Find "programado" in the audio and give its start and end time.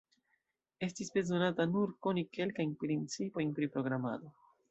3.77-4.35